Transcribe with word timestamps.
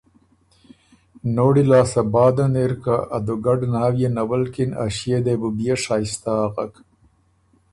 نوړی 1.37 1.63
لاسته 1.71 2.01
بعدن 2.13 2.51
اِرکه 2.61 2.95
ا 3.15 3.17
دُوګډ 3.25 3.59
ناويې 3.73 4.09
نولکِن 4.17 4.71
ا 4.83 4.85
ݭيې 4.95 5.19
دې 5.25 5.35
بُو 5.39 5.49
بيې 5.57 5.75
شائستۀ 5.83 6.31
اغک 6.45 6.73